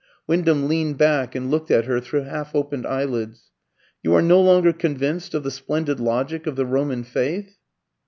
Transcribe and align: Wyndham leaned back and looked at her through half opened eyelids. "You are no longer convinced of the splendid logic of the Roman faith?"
Wyndham 0.25 0.67
leaned 0.67 0.97
back 0.97 1.35
and 1.35 1.51
looked 1.51 1.69
at 1.69 1.85
her 1.85 1.99
through 1.99 2.23
half 2.23 2.55
opened 2.55 2.87
eyelids. 2.87 3.51
"You 4.01 4.15
are 4.15 4.21
no 4.23 4.41
longer 4.41 4.73
convinced 4.73 5.35
of 5.35 5.43
the 5.43 5.51
splendid 5.51 5.99
logic 5.99 6.47
of 6.47 6.55
the 6.55 6.65
Roman 6.65 7.03
faith?" 7.03 7.59